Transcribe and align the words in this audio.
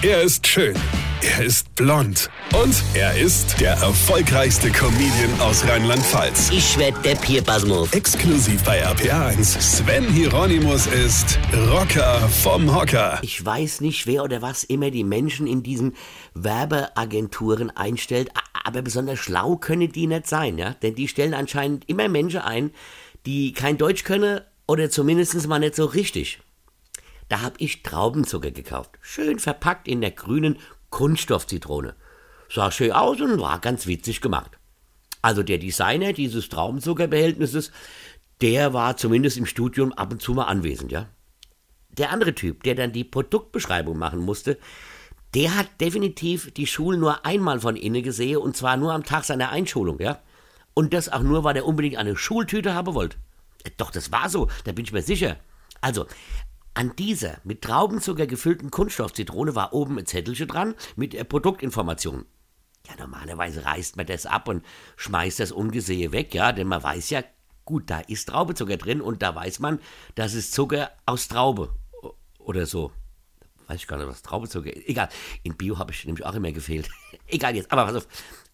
Er 0.00 0.22
ist 0.22 0.46
schön. 0.46 0.76
Er 1.22 1.44
ist 1.44 1.74
blond. 1.74 2.30
Und 2.54 2.84
er 2.94 3.18
ist 3.18 3.60
der 3.60 3.72
erfolgreichste 3.72 4.70
Comedian 4.70 5.40
aus 5.40 5.66
Rheinland-Pfalz. 5.66 6.50
Ich 6.52 6.78
werd 6.78 7.04
der 7.04 7.16
Pierpasmus. 7.16 7.92
Exklusiv 7.92 8.62
bei 8.62 8.86
RPA1. 8.86 9.60
Sven 9.60 10.04
Hieronymus 10.04 10.86
ist 10.86 11.40
Rocker 11.72 12.20
vom 12.28 12.72
Hocker. 12.72 13.18
Ich 13.22 13.44
weiß 13.44 13.80
nicht, 13.80 14.06
wer 14.06 14.22
oder 14.22 14.40
was 14.40 14.62
immer 14.62 14.92
die 14.92 15.02
Menschen 15.02 15.48
in 15.48 15.64
diesen 15.64 15.96
Werbeagenturen 16.32 17.70
einstellt, 17.70 18.30
aber 18.62 18.82
besonders 18.82 19.18
schlau 19.18 19.56
können 19.56 19.90
die 19.90 20.06
nicht 20.06 20.28
sein, 20.28 20.58
ja? 20.58 20.74
Denn 20.74 20.94
die 20.94 21.08
stellen 21.08 21.34
anscheinend 21.34 21.88
immer 21.88 22.06
Menschen 22.06 22.42
ein, 22.42 22.70
die 23.26 23.52
kein 23.52 23.78
Deutsch 23.78 24.04
können 24.04 24.42
oder 24.68 24.90
zumindest 24.90 25.48
mal 25.48 25.58
nicht 25.58 25.74
so 25.74 25.86
richtig. 25.86 26.38
Da 27.28 27.42
hab 27.42 27.60
ich 27.60 27.82
Traubenzucker 27.82 28.50
gekauft. 28.50 28.92
Schön 29.00 29.38
verpackt 29.38 29.86
in 29.86 30.00
der 30.00 30.12
grünen 30.12 30.58
Kunststoffzitrone. 30.90 31.94
Sah 32.50 32.70
schön 32.70 32.92
aus 32.92 33.20
und 33.20 33.40
war 33.40 33.58
ganz 33.58 33.86
witzig 33.86 34.20
gemacht. 34.20 34.58
Also 35.20 35.42
der 35.42 35.58
Designer 35.58 36.12
dieses 36.12 36.48
Traubenzuckerbehältnisses, 36.48 37.70
der 38.40 38.72
war 38.72 38.96
zumindest 38.96 39.36
im 39.36 39.46
Studium 39.46 39.92
ab 39.92 40.12
und 40.12 40.22
zu 40.22 40.32
mal 40.32 40.44
anwesend, 40.44 40.92
ja. 40.92 41.08
Der 41.90 42.12
andere 42.12 42.34
Typ, 42.34 42.62
der 42.62 42.76
dann 42.76 42.92
die 42.92 43.04
Produktbeschreibung 43.04 43.98
machen 43.98 44.20
musste, 44.20 44.58
der 45.34 45.56
hat 45.56 45.68
definitiv 45.80 46.52
die 46.52 46.66
Schulen 46.66 47.00
nur 47.00 47.26
einmal 47.26 47.60
von 47.60 47.76
innen 47.76 48.02
gesehen 48.02 48.38
und 48.38 48.56
zwar 48.56 48.76
nur 48.76 48.94
am 48.94 49.04
Tag 49.04 49.24
seiner 49.24 49.50
Einschulung, 49.50 50.00
ja. 50.00 50.22
Und 50.72 50.94
das 50.94 51.08
auch 51.08 51.22
nur, 51.22 51.44
weil 51.44 51.56
er 51.56 51.66
unbedingt 51.66 51.96
eine 51.96 52.16
Schultüte 52.16 52.74
haben 52.74 52.94
wollte. 52.94 53.18
Doch, 53.76 53.90
das 53.90 54.12
war 54.12 54.28
so, 54.30 54.48
da 54.64 54.72
bin 54.72 54.84
ich 54.84 54.92
mir 54.92 55.02
sicher. 55.02 55.36
Also, 55.80 56.06
an 56.78 56.94
dieser 56.94 57.38
mit 57.42 57.62
Traubenzucker 57.62 58.28
gefüllten 58.28 58.70
Kunststoffzitrone 58.70 59.56
war 59.56 59.72
oben 59.72 59.98
ein 59.98 60.06
Zettelchen 60.06 60.46
dran 60.46 60.76
mit 60.94 61.12
der 61.12 61.24
Produktinformation. 61.24 62.24
Ja, 62.86 62.94
normalerweise 62.96 63.64
reißt 63.64 63.96
man 63.96 64.06
das 64.06 64.26
ab 64.26 64.46
und 64.46 64.64
schmeißt 64.94 65.40
das 65.40 65.50
ungesehen 65.50 66.12
weg, 66.12 66.32
ja, 66.34 66.52
denn 66.52 66.68
man 66.68 66.80
weiß 66.80 67.10
ja, 67.10 67.24
gut, 67.64 67.90
da 67.90 67.98
ist 67.98 68.28
Traubezucker 68.28 68.76
drin 68.76 69.00
und 69.00 69.22
da 69.22 69.34
weiß 69.34 69.58
man, 69.58 69.80
das 70.14 70.34
ist 70.34 70.54
Zucker 70.54 70.92
aus 71.04 71.26
Traube 71.26 71.74
oder 72.38 72.64
so. 72.64 72.92
Weiß 73.66 73.80
ich 73.80 73.88
gar 73.88 73.96
nicht, 73.96 74.06
was 74.06 74.22
Traubezucker 74.22 74.72
ist. 74.72 74.88
Egal, 74.88 75.08
in 75.42 75.56
Bio 75.56 75.80
habe 75.80 75.90
ich 75.90 76.04
nämlich 76.04 76.24
auch 76.24 76.34
immer 76.34 76.52
gefehlt. 76.52 76.88
Egal 77.26 77.56
jetzt, 77.56 77.72
aber 77.72 77.86
pass 77.86 77.96
auf. 77.96 78.06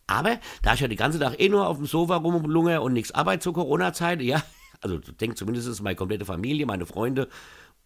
Aber 0.06 0.40
da 0.62 0.72
ich 0.72 0.80
ja 0.80 0.88
die 0.88 0.96
ganze 0.96 1.18
Tag 1.18 1.38
eh 1.38 1.50
nur 1.50 1.68
auf 1.68 1.77
dem 1.77 1.84
Sofa 1.84 2.16
rumlunge 2.16 2.80
und 2.80 2.94
nichts 2.94 3.12
Arbeit 3.12 3.42
zur 3.42 3.52
Corona-Zeit, 3.52 4.22
ja, 4.22 4.42
also 4.80 4.96
denkt 4.96 5.36
zumindest 5.36 5.82
meine 5.82 5.94
komplette 5.94 6.24
Familie, 6.24 6.64
meine 6.64 6.86
Freunde 6.86 7.28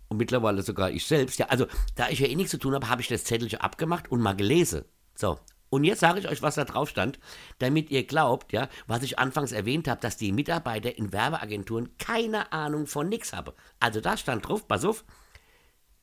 und 0.09 0.17
mittlerweile 0.17 0.63
sogar 0.63 0.91
ich 0.91 1.07
selbst, 1.07 1.39
ja, 1.39 1.47
also 1.47 1.67
da 1.95 2.09
ich 2.09 2.21
ja 2.21 2.27
eh 2.27 2.35
nichts 2.35 2.51
zu 2.51 2.59
tun 2.59 2.75
habe, 2.75 2.89
habe 2.89 3.03
ich 3.03 3.09
das 3.09 3.25
Zettelchen 3.25 3.61
abgemacht 3.61 4.11
und 4.11 4.21
mal 4.21 4.37
gelesen. 4.37 4.85
So, 5.15 5.39
und 5.71 5.85
jetzt 5.85 6.01
sage 6.01 6.21
ich 6.21 6.29
euch, 6.29 6.43
was 6.43 6.55
da 6.55 6.65
drauf 6.65 6.89
stand, 6.89 7.19
damit 7.59 7.91
ihr 7.91 8.07
glaubt, 8.07 8.53
ja, 8.53 8.69
was 8.87 9.03
ich 9.03 9.19
anfangs 9.19 9.53
erwähnt 9.53 9.87
habe, 9.87 10.01
dass 10.01 10.17
die 10.17 10.33
Mitarbeiter 10.33 10.97
in 10.97 11.13
Werbeagenturen 11.13 11.97
keine 11.99 12.53
Ahnung 12.53 12.87
von 12.87 13.09
nix 13.09 13.33
haben. 13.33 13.53
Also 13.79 14.01
da 14.01 14.17
stand 14.17 14.49
drauf, 14.49 14.67
pass 14.67 14.85
auf, 14.85 15.05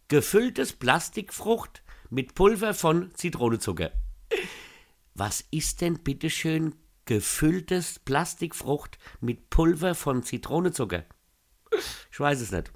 gefülltes 0.07 0.73
Plastikfrucht 0.73 1.81
mit 2.09 2.35
Pulver 2.35 2.73
von 2.73 3.13
Zitronenzucker. 3.15 3.91
Was 5.15 5.43
ist 5.49 5.81
denn 5.81 6.03
bitteschön 6.03 6.75
gefülltes 7.05 7.99
Plastikfrucht 7.99 8.97
mit 9.19 9.49
Pulver 9.49 9.95
von 9.95 10.23
Zitronenzucker? 10.23 11.05
Ich 12.11 12.19
weiß 12.19 12.41
es 12.41 12.51
nicht. 12.51 12.71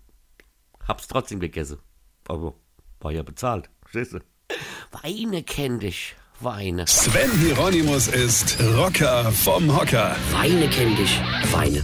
Hab's 0.90 1.08
trotzdem 1.08 1.40
gegessen. 1.40 1.78
Aber 2.28 2.56
war 3.00 3.12
ja 3.12 3.22
bezahlt. 3.22 3.70
Verstehst 3.82 4.14
du? 4.14 4.20
Weine 5.04 5.44
kenn 5.44 5.80
dich. 5.80 6.16
Weine. 6.40 6.88
Sven 6.88 7.32
Hieronymus 7.40 8.08
ist 8.08 8.58
Rocker 8.76 9.32
vom 9.32 9.78
Hocker. 9.78 10.16
Weine 10.32 10.68
kenn 10.70 10.96
dich. 10.96 11.22
Weine. 11.52 11.84